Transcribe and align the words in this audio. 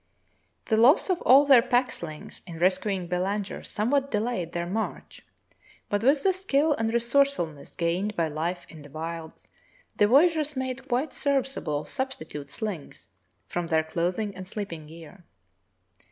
The 0.65 0.77
loss 0.77 1.11
of 1.11 1.21
all 1.21 1.45
their 1.45 1.61
pack 1.61 1.91
slings 1.91 2.41
in 2.47 2.57
rescuing 2.57 3.05
Belanger 3.05 3.61
somewhat 3.61 4.09
delayed 4.09 4.51
their 4.51 4.65
march, 4.65 5.23
but 5.89 6.03
with 6.03 6.23
the 6.23 6.33
skill 6.33 6.73
and 6.73 6.91
resourcefulness 6.91 7.75
gained 7.75 8.15
by 8.15 8.27
life 8.27 8.65
in 8.67 8.81
the 8.81 8.89
wilds, 8.89 9.49
the 9.97 10.05
voya 10.05 10.27
geurs 10.33 10.55
made 10.55 10.87
quite 10.87 11.13
serviceable 11.13 11.85
substitute 11.85 12.49
slings 12.49 13.09
from 13.47 13.67
their 13.67 13.83
clothing 13.83 14.35
and 14.35 14.47
sleeping 14.47 14.87
gear. 14.87 15.23